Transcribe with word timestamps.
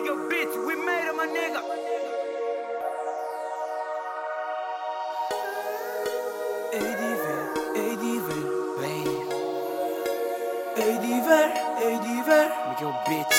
beats, 0.00 0.56
we 0.66 0.74
made 0.76 1.08
it, 1.08 1.14
my 1.14 1.26
nigga. 1.26 1.60
Diver, 6.72 7.40
diver, 8.00 8.42
diver, 11.20 11.48
diver, 12.00 12.46
Miguel 12.68 12.94
bitch. 13.06 13.36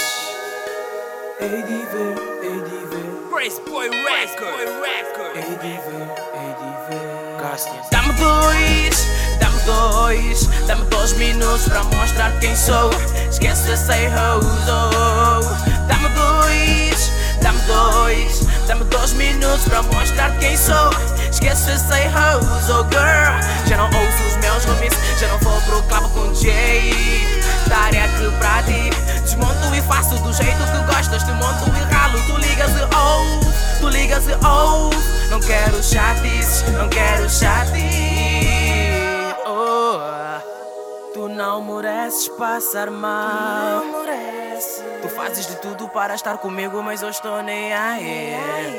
Diver, 1.39 2.15
diver, 2.41 3.29
Grace 3.29 3.59
Boy 3.59 3.89
Record. 3.89 4.53
Boy 4.53 4.65
Record. 4.81 5.35
ei 5.35 5.55
diver, 5.61 6.05
diver. 6.59 7.21
Dá-me 7.91 8.13
dois, 8.13 9.07
dá-me 9.39 9.59
dois, 9.65 10.47
dá-me 10.67 10.85
dois 10.85 11.13
minutos 11.13 11.67
pra 11.67 11.83
mostrar 11.83 12.39
quem 12.39 12.55
sou. 12.55 12.89
Esquece 13.29 13.75
say 13.75 14.07
hoes, 14.07 14.45
oh. 14.69 15.41
Dá-me 15.65 15.70
Esquece 21.41 21.79
say 21.79 22.07
hoes, 22.07 22.69
oh 22.69 22.83
girl. 22.91 23.41
Já 23.65 23.75
não 23.75 23.85
ouço 23.85 24.23
os 24.27 24.35
meus 24.37 24.63
homies, 24.65 24.93
já 25.19 25.27
não 25.27 25.39
vou 25.39 25.59
pro 25.61 25.81
club 25.83 26.13
com 26.13 26.33
Jay. 26.35 26.93
Tarefa 27.67 28.31
pra 28.37 28.61
ti, 28.61 28.91
desmonto 29.23 29.73
e 29.75 29.81
faço 29.81 30.15
do 30.19 30.31
jeito 30.31 30.57
que 30.57 30.93
gostas. 30.93 31.23
Te 31.23 31.31
monto 31.31 31.65
e 31.75 31.93
ralo, 31.93 32.21
tu 32.27 32.37
ligas 32.37 32.69
e 32.71 32.83
ouve, 32.95 33.53
tu 33.79 33.89
ligas 33.89 34.27
e 34.27 34.33
ouve. 34.45 34.97
Não 35.31 35.39
quero 35.39 35.81
chatices, 35.81 36.63
não 36.73 36.87
quero 36.89 37.27
chatices. 37.27 37.81
Oh, 39.47 39.99
tu 41.13 41.27
não 41.27 41.63
mereces 41.63 42.27
passar 42.37 42.91
mal. 42.91 43.81
Tu 45.01 45.09
fazes 45.09 45.47
de 45.47 45.55
tudo 45.55 45.89
para 45.89 46.13
estar 46.13 46.37
comigo, 46.37 46.83
mas 46.83 47.01
eu 47.01 47.09
estou 47.09 47.41
nem 47.41 47.73
aí. 47.73 48.70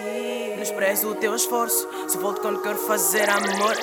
Desprezo 0.82 1.10
o 1.10 1.14
teu 1.14 1.36
esforço, 1.36 1.88
se 2.08 2.18
volto 2.18 2.40
quando 2.40 2.60
quero 2.60 2.76
fazer 2.76 3.30
amor. 3.30 3.76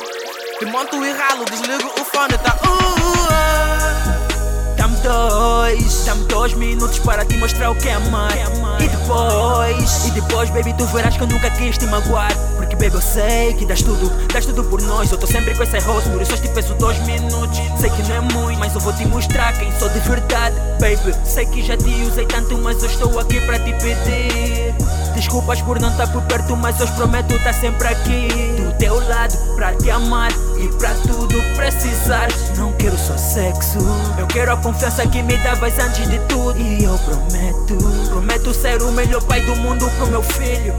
Monto 0.69 0.97
e 1.05 1.11
ralo, 1.13 1.45
desligo 1.45 1.89
o 1.97 2.03
fone, 2.03 2.37
tá? 2.39 2.57
Uh, 2.67 4.75
Dá-me 4.75 4.97
dois, 4.97 6.03
dá-me 6.03 6.25
dois 6.25 6.53
minutos 6.55 6.99
para 6.99 7.23
te 7.23 7.37
mostrar 7.37 7.71
o 7.71 7.75
que 7.75 7.87
é 7.87 7.93
amar. 7.93 8.33
E 8.81 8.87
depois, 8.89 10.07
e 10.07 10.11
depois, 10.11 10.49
baby, 10.49 10.73
tu 10.73 10.85
verás 10.87 11.15
que 11.15 11.23
eu 11.23 11.27
nunca 11.27 11.49
quis 11.51 11.77
te 11.77 11.85
magoar. 11.85 12.33
Baby, 12.79 12.95
eu 12.95 13.01
sei 13.01 13.53
que 13.55 13.65
das 13.65 13.81
tudo, 13.81 14.09
das 14.31 14.45
tudo 14.45 14.63
por 14.63 14.81
nós. 14.81 15.11
Eu 15.11 15.17
tô 15.17 15.27
sempre 15.27 15.53
com 15.53 15.63
esse 15.63 15.77
rosto, 15.79 16.09
por 16.11 16.21
isso 16.21 16.37
te 16.37 16.47
peço 16.47 16.73
dois 16.75 16.97
minutos. 17.05 17.59
Sei 17.77 17.89
que 17.89 18.01
não 18.03 18.15
é 18.15 18.21
muito, 18.21 18.57
mas 18.57 18.73
eu 18.73 18.79
vou 18.79 18.93
te 18.93 19.05
mostrar 19.05 19.51
quem 19.59 19.69
sou 19.77 19.89
de 19.89 19.99
verdade. 19.99 20.55
Baby, 20.79 21.13
sei 21.25 21.45
que 21.45 21.61
já 21.61 21.75
te 21.75 21.89
usei 22.03 22.25
tanto, 22.25 22.57
mas 22.57 22.81
eu 22.81 22.89
estou 22.89 23.19
aqui 23.19 23.41
para 23.41 23.59
te 23.59 23.73
pedir. 23.73 24.73
Desculpas 25.13 25.61
por 25.61 25.77
não 25.81 25.89
estar 25.89 26.07
por 26.07 26.21
perto, 26.23 26.55
mas 26.55 26.79
eu 26.79 26.87
prometo 26.87 27.33
estar 27.33 27.51
sempre 27.51 27.89
aqui. 27.89 28.29
Do 28.55 28.71
teu 28.77 29.05
lado, 29.09 29.37
pra 29.55 29.75
te 29.75 29.91
amar 29.91 30.31
e 30.57 30.69
pra 30.77 30.93
tudo 31.05 31.35
precisar. 31.57 32.29
Não 32.55 32.71
quero 32.73 32.97
só 32.97 33.17
sexo, 33.17 33.77
eu 34.17 34.25
quero 34.27 34.53
a 34.53 34.57
confiança 34.57 35.05
que 35.05 35.21
me 35.21 35.35
davas 35.39 35.77
antes 35.79 36.09
de 36.09 36.17
tudo. 36.29 36.57
E 36.57 36.85
eu 36.85 36.97
prometo, 36.99 37.77
prometo 38.09 38.53
ser 38.53 38.81
o 38.81 38.91
melhor 38.93 39.21
pai 39.23 39.41
do 39.41 39.55
mundo 39.57 39.89
pro 39.97 40.07
meu 40.07 40.23
filho. 40.23 40.73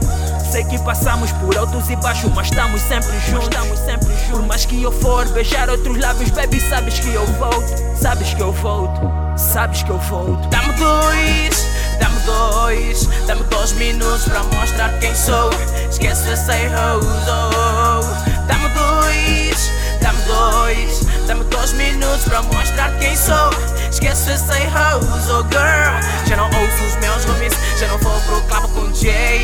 Sei 0.51 0.65
que 0.65 0.77
passamos 0.79 1.31
por 1.31 1.57
altos 1.57 1.89
e 1.89 1.95
baixos, 1.95 2.29
mas 2.35 2.47
estamos 2.47 2.81
sempre 2.81 3.17
juntos. 3.21 3.47
Estamos 3.47 3.79
sempre 3.79 4.07
juntos. 4.09 4.31
Por 4.31 4.45
mais 4.45 4.65
que 4.65 4.83
eu 4.83 4.91
for 4.91 5.25
beijar 5.29 5.69
outros 5.69 5.97
lábios, 5.97 6.29
baby, 6.31 6.59
sabes 6.59 6.99
que 6.99 7.13
eu 7.13 7.25
volto. 7.25 7.73
Sabes 7.95 8.33
que 8.33 8.41
eu 8.41 8.51
volto, 8.51 8.99
sabes 9.37 9.81
que 9.81 9.89
eu 9.89 9.97
volto. 9.97 10.45
Dá-me 10.49 10.73
dois, 10.73 11.67
dá-me 12.01 12.19
dois, 12.25 13.07
dá-me 13.27 13.43
dois 13.43 13.71
minutos 13.73 14.25
pra 14.25 14.43
mostrar 14.43 14.89
quem 14.99 15.15
sou. 15.15 15.49
Esquece 15.89 16.35
say 16.35 16.67
hoes, 16.67 17.05
oh. 17.29 18.01
Dá-me 18.45 18.67
dois, 18.75 19.71
dá-me 20.01 20.21
dois, 20.23 21.05
dá-me 21.27 21.45
dois 21.45 21.71
minutos 21.73 22.25
pra 22.25 22.41
mostrar 22.41 22.91
quem 22.99 23.15
sou. 23.15 23.51
Esquece 23.89 24.37
say 24.37 24.67
hoes, 24.67 25.29
oh 25.29 25.43
girl. 25.43 26.27
Já 26.27 26.35
não 26.35 26.47
ouço 26.47 26.83
os 26.83 26.95
meus 26.97 27.25
homies, 27.25 27.53
já 27.79 27.87
não 27.87 27.97
vou 27.99 28.19
pro 28.21 28.41
club 28.41 28.69
com 28.73 28.93
Jay. 28.93 29.40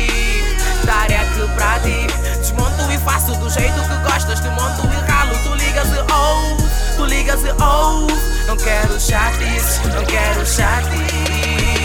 Jeito 3.58 3.80
que 3.82 4.10
gostas. 4.10 4.40
Te 4.40 4.48
monto 4.50 4.86
e 4.86 5.10
ralo, 5.10 5.36
tu 5.42 5.54
ligas 5.54 5.88
e 5.88 6.12
ouve, 6.12 6.68
tu 6.96 7.04
ligas 7.04 7.40
e 7.44 7.50
ouve. 7.62 8.14
Não 8.46 8.56
quero 8.56 8.98
chatice, 9.00 9.80
não 9.88 10.04
quero 10.04 10.46
chatice. 10.46 11.78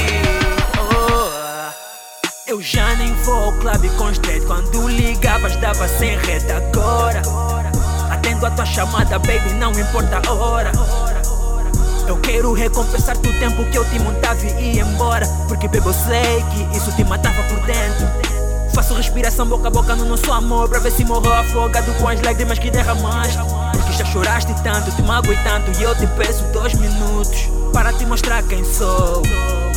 Oh. 0.77 1.71
Eu 2.47 2.61
já 2.61 2.95
nem 2.95 3.13
vou 3.23 3.45
ao 3.45 3.53
clube 3.53 3.89
com 3.97 4.05
os 4.05 4.19
Quando 4.47 4.87
ligavas 4.87 5.55
dava 5.57 5.87
sem 5.87 6.17
rede 6.19 6.51
agora 6.51 7.21
Atendo 8.11 8.45
a 8.45 8.51
tua 8.51 8.65
chamada 8.65 9.17
baby, 9.19 9.53
não 9.53 9.71
importa 9.71 10.21
a 10.27 10.31
hora 10.33 10.71
Eu 12.07 12.17
quero 12.17 12.53
recompensar-te 12.53 13.27
o 13.27 13.39
tempo 13.39 13.63
que 13.65 13.77
eu 13.77 13.85
te 13.85 13.99
montava 13.99 14.45
e 14.45 14.75
ia 14.75 14.83
embora 14.83 15.25
Porque 15.47 15.67
baby 15.67 15.87
eu 15.87 15.93
sei 15.93 16.43
que 16.51 16.77
isso 16.77 16.91
te 16.95 17.03
matava 17.03 17.41
por 17.43 17.59
dentro 17.61 18.42
Faço 18.73 18.93
respiração 18.95 19.45
boca 19.45 19.67
a 19.67 19.71
boca 19.71 19.95
no 19.95 20.05
nosso 20.05 20.31
amor 20.31 20.67
Pra 20.69 20.79
ver 20.79 20.91
se 20.91 21.05
morro 21.05 21.31
afogado 21.31 21.93
com 21.99 22.07
as 22.07 22.21
lágrimas 22.21 22.57
que 22.57 22.71
derramaste 22.71 23.37
Porque 23.71 23.93
já 23.93 24.05
choraste 24.05 24.53
tanto, 24.63 24.91
te 24.91 25.01
magoei 25.03 25.37
tanto 25.43 25.79
E 25.79 25.83
eu 25.83 25.95
te 25.95 26.07
peço 26.07 26.43
dois 26.51 26.73
minutos 26.73 27.49
Para 27.71 27.93
te 27.93 28.05
mostrar 28.05 28.41
quem 28.43 28.63
sou 28.63 29.21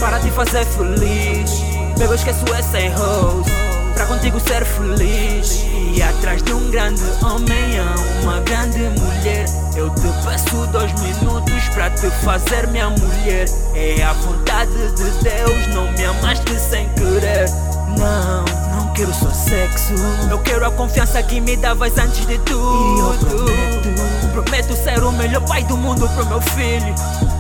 Para 0.01 0.19
te 0.21 0.31
fazer 0.31 0.65
feliz. 0.65 1.63
Eu 2.01 2.15
esqueço 2.15 2.45
essa 2.55 2.79
rose 2.99 3.67
Pra 3.97 4.05
contigo 4.05 4.39
ser 4.39 4.63
feliz. 4.67 5.65
E 5.95 6.03
atrás 6.03 6.43
de 6.43 6.53
um 6.53 6.71
grande 6.71 7.03
homem 7.25 7.79
há 7.79 8.23
uma 8.23 8.41
grande 8.41 8.79
mulher. 9.01 9.47
Eu 9.75 9.89
te 9.95 10.09
peço 10.23 10.67
dois 10.67 10.93
minutos 11.01 11.69
pra 11.73 11.89
te 11.89 12.11
fazer 12.23 12.67
minha 12.67 12.91
mulher. 12.91 13.47
É 13.75 14.03
a 14.03 14.13
vontade 14.13 14.71
de 14.71 15.11
Deus, 15.23 15.67
não 15.69 15.86
Eu 20.31 20.39
quero 20.39 20.67
a 20.67 20.71
confiança 20.71 21.23
que 21.23 21.41
me 21.41 21.57
davas 21.57 21.97
antes 21.99 22.27
de 22.27 22.39
tudo 22.39 22.97
E 22.97 23.01
eu 23.01 23.15
prometo, 23.19 24.33
prometo 24.33 24.77
ser 24.77 25.03
o 25.03 25.13
melhor 25.13 25.45
pai 25.47 25.63
do 25.65 25.77
mundo 25.77 26.09
pro 26.09 26.27
meu 26.27 26.41
filho 26.41 26.95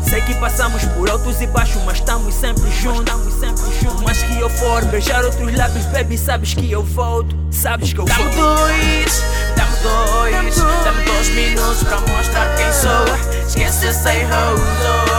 Sei 0.09 0.21
que 0.21 0.35
passamos 0.35 0.85
por 0.85 1.11
altos 1.11 1.41
e 1.41 1.49
baixos, 1.49 1.83
mas 1.85 1.99
estamos 1.99 2.33
sempre 2.33 2.71
juntos. 2.71 3.01
Estamos 3.01 3.35
sempre 3.35 3.81
juntos. 3.81 4.03
Mas 4.03 4.23
que 4.23 4.39
eu 4.39 4.49
for 4.49 4.85
beijar 4.85 5.25
outros 5.25 5.53
lábios, 5.53 5.85
baby, 5.87 6.17
sabes 6.17 6.55
que 6.55 6.71
eu 6.71 6.85
volto. 6.85 7.37
Sabes 7.51 7.93
que 7.93 7.99
eu 7.99 8.05
Dá-me 8.05 8.23
volto. 8.23 8.37
dois, 8.37 9.25
dá-me 9.57 9.77
dois, 9.83 10.57
dá-me 10.85 11.05
dois 11.05 11.29
minutos 11.31 11.83
pra 11.83 12.01
mostrar 12.01 12.55
quem 12.55 12.73
sou. 12.73 13.47
Esquece 13.49 13.93
say 13.93 14.23
hoes, 14.27 15.16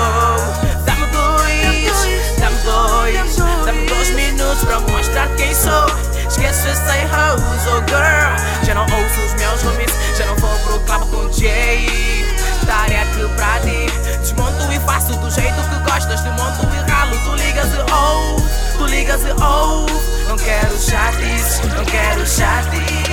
tu 19.28 19.34
ligas 19.34 19.40
e 19.40 19.44
ouve. 19.44 20.28
Não 20.28 20.38
quero 20.38 20.78
chatice, 20.78 21.66
não 21.68 21.86
quero 21.86 22.26
chatice. 22.26 23.08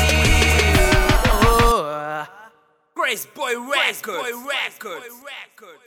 Oh. 1.46 2.26
Grace 2.94 3.28
Boy 3.34 3.54
Record. 3.54 4.20
Boy 4.20 4.32
Record. 4.32 5.83